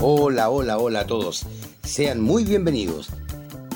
[0.00, 1.44] Hola, hola, hola a todos.
[1.82, 3.08] Sean muy bienvenidos.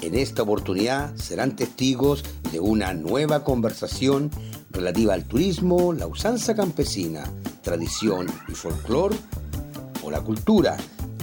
[0.02, 2.22] En esta oportunidad serán testigos
[2.52, 4.31] de una nueva conversación
[4.70, 7.24] relativa al turismo, la usanza campesina,
[7.63, 9.16] tradición y folclore
[10.04, 10.77] o la cultura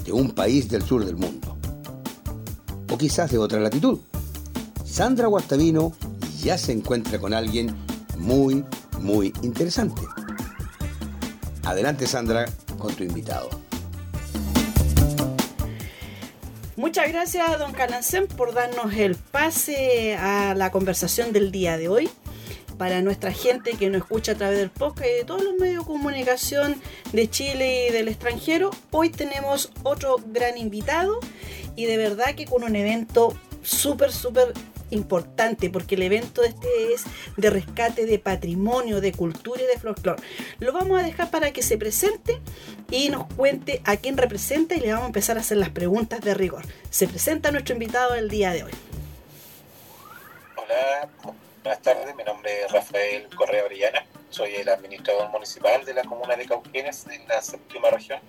[0.04, 1.56] de un país del sur del mundo.
[2.92, 4.00] O quizás de otra latitud.
[4.84, 5.94] Sandra Guastavino
[6.42, 7.74] ya se encuentra con alguien
[8.18, 8.66] muy,
[9.00, 10.02] muy interesante.
[11.64, 12.48] Adelante Sandra
[12.78, 13.69] con tu invitado.
[16.80, 22.10] Muchas gracias, don Calancén, por darnos el pase a la conversación del día de hoy.
[22.78, 25.84] Para nuestra gente que nos escucha a través del podcast y de todos los medios
[25.84, 31.20] de comunicación de Chile y del extranjero, hoy tenemos otro gran invitado
[31.76, 34.54] y de verdad que con un evento súper, súper
[34.92, 37.04] importante porque el evento este es
[37.38, 40.22] de rescate de patrimonio, de cultura y de folclore.
[40.60, 42.40] Lo vamos a dejar para que se presente
[42.92, 46.22] y nos cuente a quién representa y le vamos a empezar a hacer las preguntas
[46.22, 46.64] de rigor.
[46.90, 48.72] Se presenta nuestro invitado el día de hoy.
[50.56, 51.10] Hola,
[51.64, 52.16] buenas tardes.
[52.16, 54.06] Mi nombre es Rafael Correa Orellana.
[54.30, 58.20] Soy el administrador municipal de la comuna de Cauquenes, en la séptima región.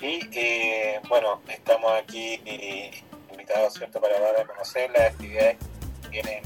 [0.00, 3.03] Y eh, bueno, estamos aquí eh,
[3.34, 4.00] invitados ¿cierto?
[4.00, 5.56] para dar a conocer las actividades
[6.02, 6.42] que tienen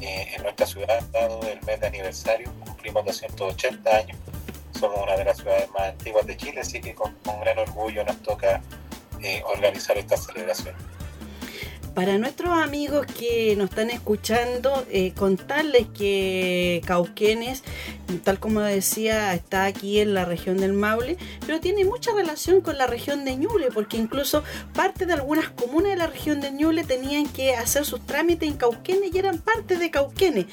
[0.00, 2.52] eh, en nuestra ciudad, dado el mes de aniversario.
[2.64, 4.18] Cumplimos 280 años.
[4.78, 8.04] Somos una de las ciudades más antiguas de Chile, así que con, con gran orgullo
[8.04, 8.60] nos toca
[9.46, 10.74] organizar esta celebración.
[11.94, 17.62] Para nuestros amigos que nos están escuchando, eh, contarles que Cauquenes,
[18.20, 22.78] tal como decía, está aquí en la región del Maule, pero tiene mucha relación con
[22.78, 24.42] la región de Ñuble, porque incluso
[24.74, 28.56] parte de algunas comunas de la región de Ñuble tenían que hacer sus trámites en
[28.56, 30.46] Cauquenes y eran parte de Cauquenes.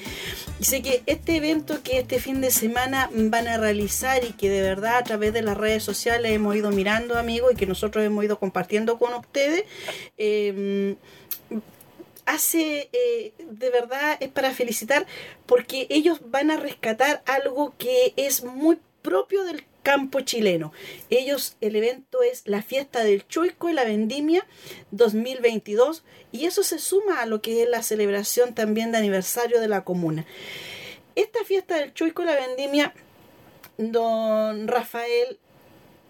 [0.60, 4.62] Dice que este evento que este fin de semana van a realizar y que de
[4.62, 8.24] verdad a través de las redes sociales hemos ido mirando, amigos, y que nosotros hemos
[8.24, 9.64] ido compartiendo con ustedes,
[10.18, 10.96] eh,
[12.30, 15.07] hace, eh, de verdad, es para felicitar
[15.47, 20.72] porque ellos van a rescatar algo que es muy propio del campo chileno.
[21.09, 24.45] Ellos, el evento es la fiesta del Chuico y la Vendimia
[24.91, 29.68] 2022 y eso se suma a lo que es la celebración también de aniversario de
[29.68, 30.25] la comuna.
[31.16, 32.94] Esta fiesta del Chuico y la Vendimia,
[33.78, 35.39] don Rafael,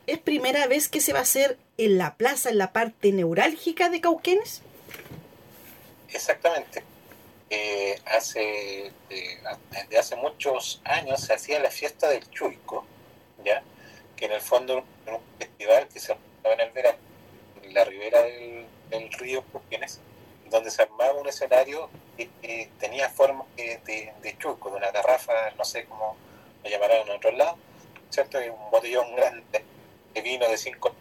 [0.05, 3.89] es primera vez que se va a hacer en la plaza, en la parte neurálgica
[3.89, 4.63] de Cauquenes.
[6.13, 6.83] Exactamente.
[7.49, 12.85] Eh, hace, eh, desde hace muchos años se hacía la fiesta del Chuico,
[13.43, 13.63] ¿ya?
[14.15, 16.97] que en el fondo era un festival que se armaba en el verano,
[17.63, 18.67] en la ribera del,
[19.17, 19.99] río Cauquenes,
[20.49, 25.63] donde se armaba un escenario que, tenía forma de, de, chuico, de una garrafa, no
[25.63, 26.17] sé cómo
[26.63, 27.57] lo llamarán en otro lado,
[28.09, 28.43] ¿cierto?
[28.43, 29.63] Y un botellón grande
[30.13, 30.91] de vino de 5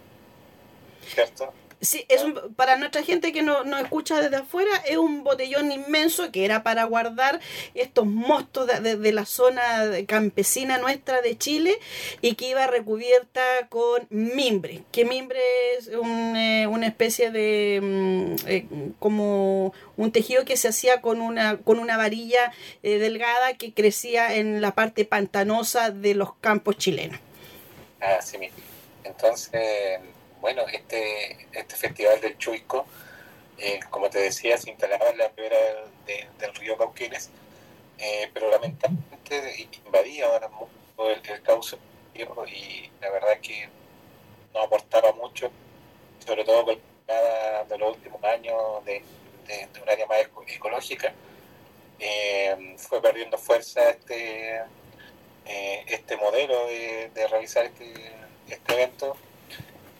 [1.08, 1.52] ¿cierto?
[1.80, 5.70] Sí, es un, para nuestra gente que nos no escucha desde afuera, es un botellón
[5.70, 7.38] inmenso que era para guardar
[7.74, 9.62] estos mostos de, de, la zona
[10.08, 11.78] campesina nuestra de Chile
[12.20, 15.38] y que iba recubierta con mimbre, que mimbre
[15.78, 18.66] es un, eh, una especie de mm, eh,
[18.98, 22.52] como un tejido que se hacía con una, con una varilla
[22.82, 27.20] eh, delgada que crecía en la parte pantanosa de los campos chilenos.
[28.00, 28.58] Así mismo.
[29.04, 30.00] Entonces
[30.40, 32.86] bueno, este, este festival del Chuico,
[33.58, 35.56] eh, como te decía, se instalaba en la ribera
[36.38, 37.30] del río Cauquenes,
[37.98, 41.76] eh, pero lamentablemente invadía ahora mucho el, el cauce
[42.14, 43.68] y la verdad que
[44.54, 45.50] no aportaba mucho,
[46.24, 49.02] sobre todo la de los últimos años de,
[49.46, 51.12] de, un área más ecológica.
[52.00, 54.62] Eh, fue perdiendo fuerza este,
[55.86, 57.92] este modelo de, de realizar este,
[58.48, 59.16] este evento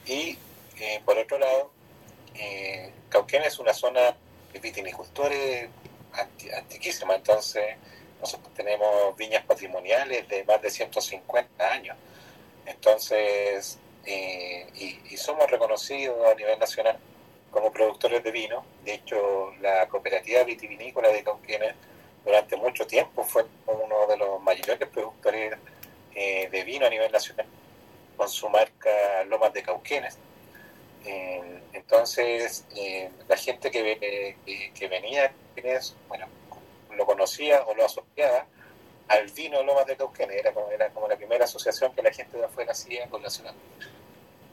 [0.09, 0.39] y
[0.81, 1.71] eh, por otro lado,
[2.35, 4.17] eh, Cauquén es una zona
[4.53, 5.69] de vitinicultores
[6.57, 7.77] antiquísima, entonces
[8.21, 11.97] nosotros tenemos viñas patrimoniales de más de 150 años.
[12.67, 16.99] Entonces, eh, y, somos reconocidos a nivel nacional
[17.51, 18.65] como productores de vino.
[18.85, 21.75] De hecho, la cooperativa vitivinícola de Cauquenes
[22.25, 25.55] durante mucho tiempo fue uno de los mayores productores
[26.15, 27.47] eh, de vino a nivel nacional
[28.19, 30.19] con su marca Lomas de Cauquenes.
[31.07, 34.37] Eh, entonces, eh, la gente que,
[34.75, 35.33] que, venía,
[36.09, 36.27] bueno,
[36.95, 38.45] lo conocía o lo asociaba
[39.09, 42.37] al vino Lomas de Cauquenes, era como, era como la primera asociación que la gente
[42.37, 43.55] de afuera hacía con la ciudad.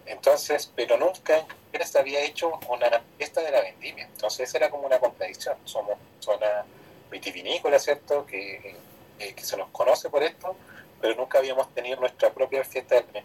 [0.06, 1.46] Entonces, pero nunca
[1.84, 4.06] se había hecho una fiesta de la vendimia.
[4.06, 5.58] Entonces, era como una contradicción.
[5.66, 6.64] Somos zona
[7.10, 8.26] vitivinícola, ¿cierto?
[8.26, 8.76] Que,
[9.20, 10.56] eh, que se nos conoce por esto,
[11.02, 13.24] pero nunca habíamos tenido nuestra propia fiesta del mes.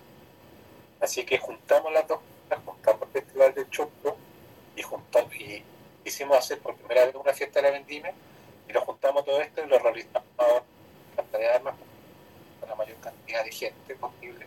[1.00, 2.20] Así que juntamos las dos
[2.64, 4.16] juntamos el Festival del Chopo
[4.76, 5.62] y, juntamos, y
[6.04, 8.12] hicimos hacer por primera vez una fiesta de la vendimia
[8.68, 10.24] y lo juntamos todo esto y lo realizamos
[11.54, 11.74] armas
[12.58, 14.46] con la mayor cantidad de gente posible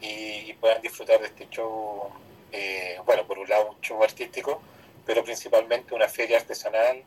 [0.00, 2.10] y, puedan disfrutar de este show,
[2.52, 4.60] eh, bueno, por un lado un show artístico,
[5.06, 7.02] pero principalmente una feria artesanal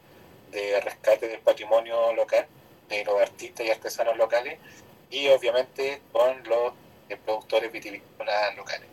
[0.52, 2.46] de rescate del patrimonio local,
[2.90, 4.58] de los artistas y artesanos locales,
[5.10, 6.74] y obviamente con los
[7.20, 8.88] productores vitivinícolas locales.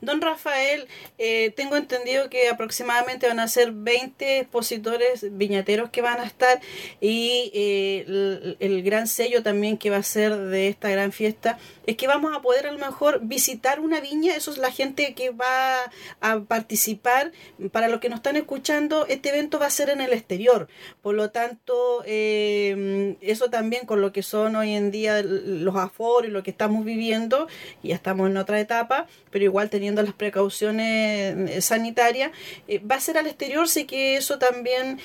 [0.00, 0.88] Don Rafael,
[1.18, 6.60] eh, tengo entendido que aproximadamente van a ser 20 expositores viñateros que van a estar
[7.00, 11.58] y eh, el, el, gran sello también que va a ser de esta gran fiesta
[11.86, 15.14] es que vamos a poder a lo mejor visitar una viña, eso es la gente
[15.14, 15.90] que va
[16.20, 17.32] a participar.
[17.72, 20.68] Para los que nos están escuchando, este evento va a ser en el exterior,
[21.02, 26.28] por lo tanto, eh, eso también con lo que son hoy en día los aforos
[26.28, 27.48] y lo que estamos viviendo,
[27.82, 32.32] ya estamos en otra etapa, pero igual teniendo las precauciones eh, sanitarias,
[32.68, 35.00] eh, va a ser al exterior, sé que eso también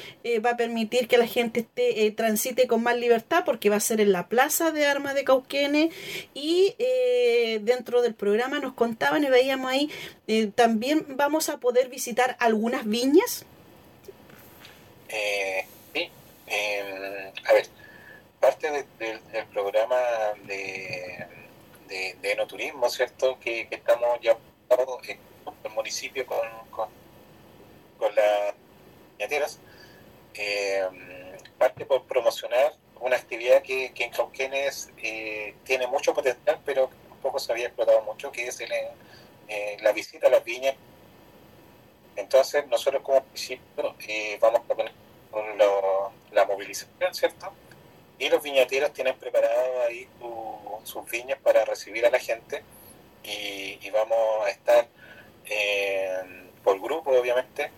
[0.45, 4.01] va a permitir que la gente esté, transite con más libertad, porque va a ser
[4.01, 5.93] en la plaza de armas de Cauquenes
[6.33, 9.91] y eh, dentro del programa nos contaban y veíamos ahí,
[10.27, 13.45] eh, también vamos a poder visitar algunas viñas.
[15.09, 16.11] Eh, sí,
[16.47, 17.67] em, a ver,
[18.39, 19.97] parte del programa
[20.45, 21.25] de,
[21.87, 23.39] de, enoturismo, ¿cierto?
[23.39, 24.37] Que, estamos ya
[25.07, 25.19] en
[25.63, 26.89] el municipio con, con,
[27.97, 28.53] con las
[29.17, 29.59] viñateras,
[30.33, 37.39] em, parte por promocionar una actividad que, en Cauquenes eh, tiene mucho potencial, pero tampoco
[37.39, 40.75] se había explotado mucho, que es eh, la visita a las viñas.
[42.15, 44.91] Entonces, nosotros como municipio eh, vamos a poner
[46.31, 47.51] la movilización, ¿cierto?
[48.17, 50.07] Y los viñateros tienen preparado ahí
[50.83, 52.63] sus viñas para recibir a la gente
[53.23, 54.87] y, vamos a estar
[56.63, 57.69] por grupo, obviamente,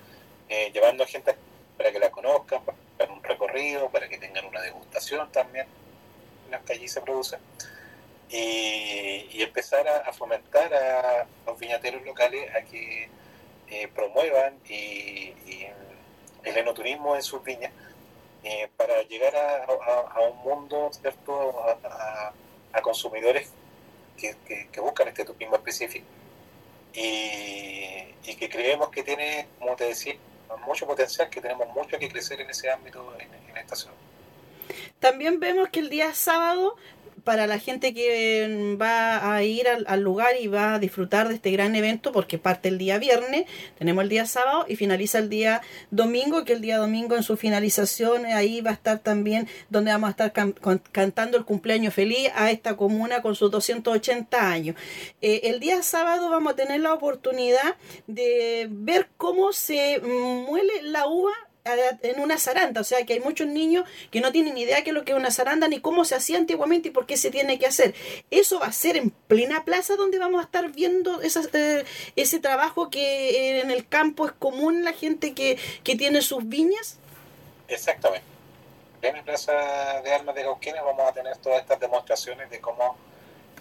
[0.74, 1.36] llevando gente
[1.78, 2.62] para que la conozcan,
[3.08, 5.68] un recorrido, para que tengan una degustación también
[6.50, 7.40] las que allí se producen.
[8.30, 13.10] Y, empezar a, fomentar a los viñateros locales a que
[13.68, 15.34] eh, promuevan y,
[16.44, 17.72] el enoturismo en sus viñas
[18.44, 22.34] eh, para llegar a, un mundo cierto a,
[22.82, 23.52] consumidores
[24.18, 24.36] que,
[24.72, 26.06] que, buscan este turismo específico
[26.94, 30.16] y, y que creemos que tiene, como te decía,
[30.58, 33.96] mucho potencial, que tenemos mucho que crecer en ese ámbito en, esta zona.
[35.00, 36.76] También vemos que el día sábado
[37.24, 41.52] para la gente que va a ir al, lugar y va a disfrutar de este
[41.52, 43.46] gran evento, porque parte el día viernes,
[43.78, 45.62] tenemos el día sábado y finaliza el día
[45.92, 50.08] domingo, que el día domingo en su finalización ahí va a estar también donde vamos
[50.08, 50.34] a estar
[50.92, 54.76] cantando el cumpleaños feliz a esta comuna con sus 280 años.
[55.22, 57.76] Eh, el día sábado vamos a tener la oportunidad
[58.08, 61.34] de ver cómo se muele la uva
[62.02, 64.94] en una zaranda, o sea que hay muchos niños que no tienen idea qué es
[64.94, 67.60] lo que es una zaranda ni cómo se hacía antiguamente y por qué se tiene
[67.60, 67.94] que hacer.
[68.32, 71.86] Eso va a ser en plena plaza donde vamos a estar viendo eh,
[72.16, 76.98] ese trabajo que en el campo es común la gente que, tiene sus viñas.
[77.68, 78.26] Exactamente.
[79.02, 79.52] En la plaza
[80.04, 82.96] de armas de Cauquenes vamos a tener todas estas demostraciones de cómo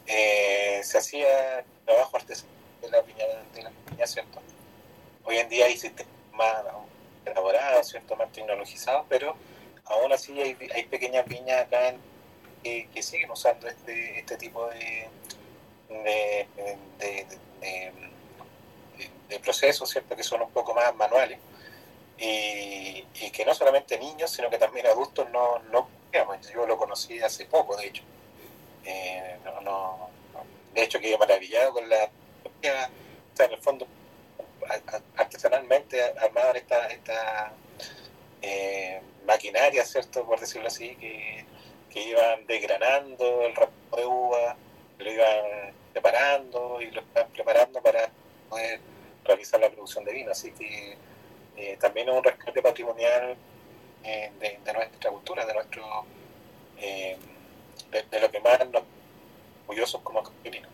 [0.06, 3.24] eh, se hacía trabajo artesanal de la viña,
[3.54, 4.40] de la viña, ¿cierto?
[5.24, 6.08] Hoy en día hay sistemas
[7.30, 8.16] elaborados, ¿cierto?
[8.16, 9.36] más tecnologizados, pero
[9.84, 12.00] aún así hay, hay pequeñas viñas acá en,
[12.62, 15.08] que, siguen usando este, este tipo de,
[15.88, 16.46] de,
[19.28, 20.16] de, procesos, ¿cierto?
[20.16, 21.38] que son un poco más manuales.
[22.18, 25.88] Y, que no solamente niños, sino que también adultos no, no
[26.52, 28.02] yo lo conocí hace poco, de hecho.
[28.84, 29.36] Eh,
[30.74, 32.10] de hecho, quedé maravillado con la...
[32.62, 33.86] en el fondo,
[35.16, 37.52] artesanalmente armaban esta, esta
[38.42, 40.24] eh, maquinaria, ¿cierto?
[40.24, 41.46] Por decirlo así, que,
[41.94, 44.56] iban desgranando el ramo de uva,
[44.98, 48.08] lo iban preparando y lo iban preparando para
[48.48, 48.78] poder
[49.24, 50.30] realizar la producción de vino.
[50.30, 50.96] Así que
[51.56, 53.36] eh, también es un rescate patrimonial
[54.04, 56.04] eh, de, nuestra cultura, de nuestro
[56.76, 58.84] de, lo que más nos
[59.66, 60.70] orgullosos como campesinos.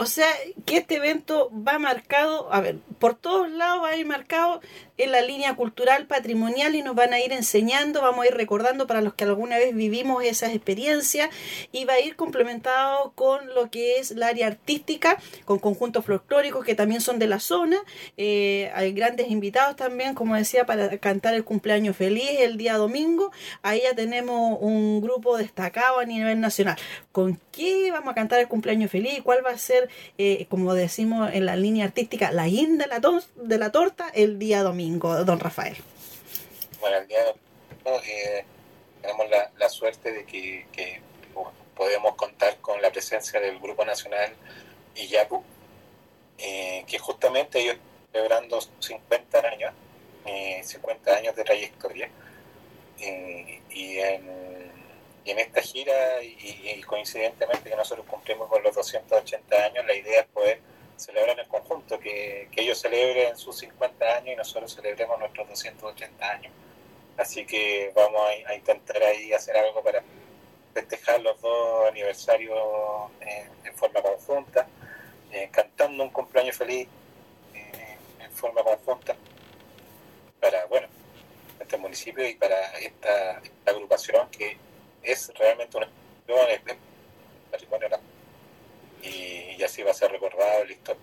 [0.00, 0.28] O sea,
[0.64, 4.60] que este evento va marcado, a ver, por todos lados va a ir marcado
[4.96, 8.86] en la línea cultural patrimonial y nos van a ir enseñando, vamos a ir recordando
[8.86, 11.30] para los que alguna vez vivimos esas experiencias
[11.72, 16.64] y va a ir complementado con lo que es la área artística, con conjuntos folclóricos
[16.64, 17.78] que también son de la zona.
[18.16, 23.32] Eh, hay grandes invitados también, como decía, para cantar el cumpleaños feliz el día domingo.
[23.62, 26.76] Ahí ya tenemos un grupo destacado a nivel nacional.
[27.10, 29.22] ¿Con qué vamos a cantar el cumpleaños feliz?
[29.22, 33.22] ¿Cuál va a ser eh, como decimos en la línea artística, la guinda de la,
[33.36, 35.76] de la torta el día domingo, don Rafael.
[36.80, 38.44] Bueno, el día domingo eh,
[39.02, 39.26] tenemos
[39.58, 41.00] la, suerte de que,
[41.76, 44.32] podemos contar con la presencia del Grupo Nacional
[44.96, 45.44] IYAPU,
[46.38, 47.76] eh, que justamente ellos
[48.10, 49.72] celebrando 50 años,
[50.64, 52.10] 50 años de trayectoria,
[52.98, 54.77] y en
[55.30, 60.26] en esta gira, y, coincidentemente que nosotros cumplimos con los 280 años, la idea es
[60.28, 60.60] poder
[60.96, 66.52] celebrar en conjunto, que, ellos celebren sus 50 años y nosotros celebremos nuestros 280 años.
[67.16, 70.02] Así que vamos a, intentar ahí hacer algo para
[70.74, 72.58] festejar los dos aniversarios
[73.20, 74.66] en forma conjunta,
[75.32, 76.88] eh, cantando un cumpleaños feliz
[77.54, 79.14] eh, en forma conjunta
[80.40, 80.88] para, bueno,
[81.60, 84.56] este municipio y para esta agrupación que
[85.08, 85.88] es realmente una
[87.50, 87.88] patrimonio
[89.02, 90.96] y, y así va a ser recordado listo.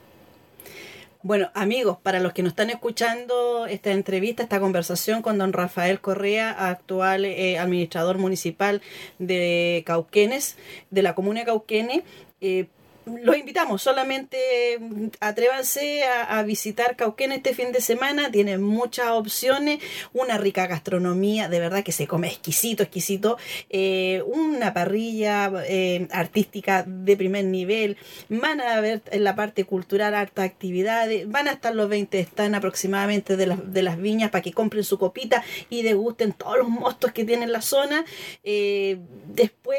[1.23, 5.99] Bueno, amigos, para los que nos están escuchando esta entrevista, esta conversación con don Rafael
[5.99, 8.83] Correa, actual eh, administrador municipal
[9.17, 10.55] de Cauquenes,
[10.91, 12.03] de la comuna de Cauquenes,
[12.41, 12.67] eh,
[13.05, 19.79] los invitamos, solamente mm, atrévanse a, visitar Cauquén este fin de semana, tienen muchas opciones,
[20.13, 23.37] una rica gastronomía, de verdad que se come exquisito, exquisito,
[23.69, 27.97] eh, una parrilla eh, artística de primer nivel,
[28.29, 32.55] van a ver en la parte cultural hartas actividades, van a estar los 20 están
[32.55, 37.11] aproximadamente de, de las viñas para que compren su copita y degusten todos los mostos
[37.11, 38.05] que tiene la zona.
[38.43, 39.77] Eh, después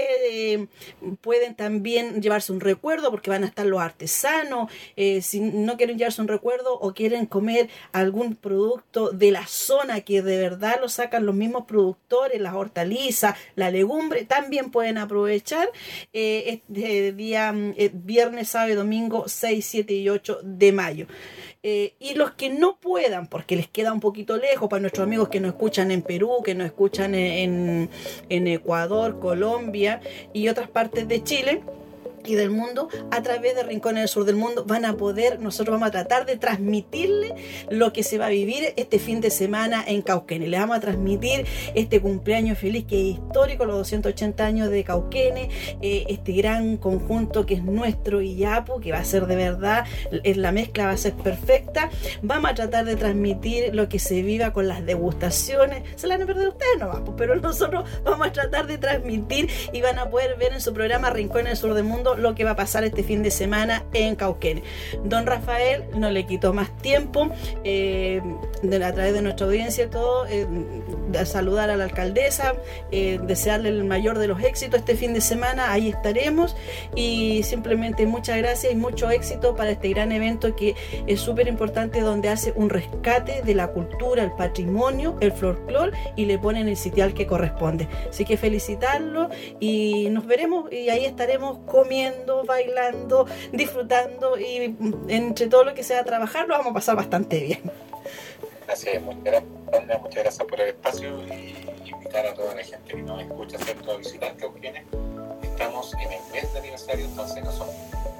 [1.21, 5.97] pueden también llevarse un recuerdo, porque van a estar los artesanos, eh, si no quieren
[5.97, 10.91] llevarse un recuerdo o quieren comer algún producto de la zona que de verdad lo
[10.91, 15.71] sacan los mismos productores, las hortalizas, la legumbre, también pueden aprovechar
[16.13, 21.07] eh, este día eh, viernes, sábado, domingo 6, 7 y 8 de mayo.
[21.63, 25.41] y los que no puedan, porque les queda un poquito lejos, para nuestros amigos que
[25.41, 27.89] nos escuchan en Perú, que nos escuchan en
[28.29, 30.01] Ecuador, Colombia
[30.33, 31.63] y otras partes de Chile,
[32.27, 35.75] y del mundo a través de Rincones del Sur del Mundo van a poder, nosotros
[35.75, 37.35] vamos a tratar de transmitirle
[37.71, 40.49] lo que se va a vivir este fin de semana en Cauquene.
[40.49, 45.49] Le vamos a transmitir este cumpleaños feliz que es histórico, los 280 años de Cauquene,
[45.83, 50.53] eh, este gran conjunto que es nuestro Iyapu, que va a ser de verdad, la
[50.53, 51.91] mezcla va a ser perfecta.
[52.23, 55.83] Vamos a tratar de transmitir lo que se viva con las degustaciones.
[55.97, 59.49] Se la van a perder ustedes no pues, pero nosotros vamos a tratar de transmitir
[59.73, 62.45] y van a poder ver en su programa Rincones del Sur del Mundo lo que
[62.45, 64.63] va a pasar este fin de semana en Cauquene.
[65.05, 67.31] Don Rafael no le quitó más tiempo
[67.65, 68.21] eh,
[68.63, 70.47] a través de nuestra audiencia todo, eh,
[71.25, 72.55] saludar a la alcaldesa,
[72.91, 76.57] eh, desearle el mayor de los éxitos este fin de semana, ahí estaremos
[76.95, 80.75] y simplemente muchas gracias y mucho éxito para este gran evento que
[81.07, 86.27] es súper importante donde hace un rescate de la cultura, el patrimonio, el folclore y
[86.27, 87.89] le ponen el sitial que corresponde.
[88.09, 89.29] Así que felicitarlo
[89.61, 94.77] y nos veremos y ahí estaremos comiendo bailando, disfrutando y
[95.09, 97.86] entre todo lo que sea trabajar lo vamos a pasar bastante bien.
[98.69, 101.55] Es, muchas gracias, muchas gracias por el espacio y
[101.89, 103.93] invitar a toda la gente que nos escucha, ¿cierto?
[103.93, 104.85] a visitar viene
[105.43, 107.69] Estamos en el mes de aniversario, entonces no son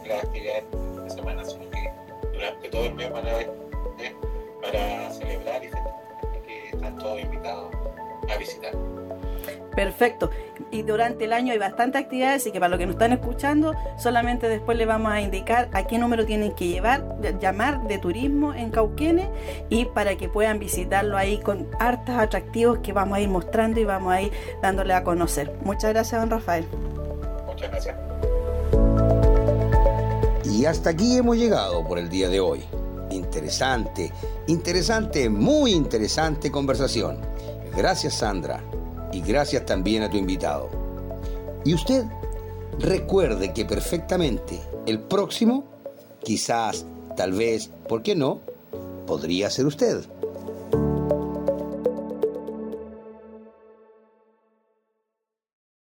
[0.07, 0.65] las actividades
[1.05, 1.91] de semana, sino que
[2.33, 3.06] durante todo el mes
[9.77, 10.31] Perfecto.
[10.71, 13.75] Y durante el año hay bastantes actividades, así que para los que nos están escuchando,
[13.99, 17.05] solamente después les vamos a indicar a qué número tienen que llevar,
[17.39, 19.29] llamar de turismo en Cauquenes
[19.69, 23.85] y para que puedan visitarlo ahí con hartos atractivos que vamos a ir mostrando y
[23.85, 25.53] vamos a ir dándole a conocer.
[25.63, 26.65] Muchas gracias, don Rafael.
[27.47, 27.97] Muchas gracias.
[30.45, 32.65] Y hasta aquí hemos llegado por el día de hoy.
[33.11, 34.11] Interesante,
[34.47, 37.21] interesante, muy interesante conversación.
[37.77, 38.63] Gracias, Sandra
[39.17, 40.69] y gracias también a tu invitado.
[41.65, 42.05] Y usted
[42.79, 45.65] recuerde que perfectamente el próximo,
[46.23, 46.85] quizás,
[47.17, 48.41] tal vez, ¿por qué no?
[49.07, 50.05] Podría ser usted.